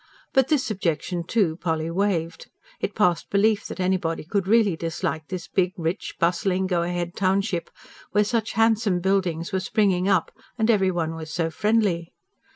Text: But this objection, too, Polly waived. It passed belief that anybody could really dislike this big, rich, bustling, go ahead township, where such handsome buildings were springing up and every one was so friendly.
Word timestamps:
But 0.33 0.47
this 0.47 0.71
objection, 0.71 1.23
too, 1.23 1.57
Polly 1.57 1.91
waived. 1.91 2.49
It 2.79 2.95
passed 2.95 3.29
belief 3.29 3.67
that 3.67 3.79
anybody 3.79 4.23
could 4.23 4.47
really 4.47 4.75
dislike 4.75 5.27
this 5.27 5.47
big, 5.47 5.73
rich, 5.77 6.15
bustling, 6.19 6.65
go 6.65 6.81
ahead 6.81 7.15
township, 7.15 7.69
where 8.09 8.23
such 8.23 8.53
handsome 8.53 8.99
buildings 8.99 9.51
were 9.51 9.59
springing 9.59 10.09
up 10.09 10.31
and 10.57 10.71
every 10.71 10.89
one 10.89 11.13
was 11.13 11.31
so 11.31 11.51
friendly. 11.51 12.13